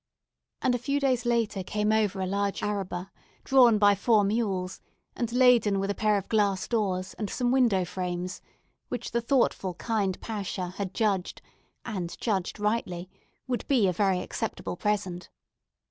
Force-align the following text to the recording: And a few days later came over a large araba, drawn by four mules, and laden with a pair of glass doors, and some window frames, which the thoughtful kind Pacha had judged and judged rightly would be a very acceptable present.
And 0.63 0.73
a 0.73 0.79
few 0.79 0.99
days 0.99 1.27
later 1.27 1.61
came 1.61 1.91
over 1.91 2.19
a 2.21 2.25
large 2.25 2.63
araba, 2.63 3.11
drawn 3.43 3.77
by 3.77 3.93
four 3.93 4.23
mules, 4.23 4.81
and 5.15 5.31
laden 5.31 5.79
with 5.79 5.91
a 5.91 5.93
pair 5.93 6.17
of 6.17 6.27
glass 6.27 6.67
doors, 6.67 7.13
and 7.19 7.29
some 7.29 7.51
window 7.51 7.85
frames, 7.85 8.41
which 8.87 9.11
the 9.11 9.21
thoughtful 9.21 9.75
kind 9.75 10.19
Pacha 10.19 10.69
had 10.77 10.95
judged 10.95 11.43
and 11.85 12.19
judged 12.19 12.59
rightly 12.59 13.11
would 13.45 13.67
be 13.67 13.87
a 13.87 13.93
very 13.93 14.21
acceptable 14.21 14.75
present. 14.75 15.29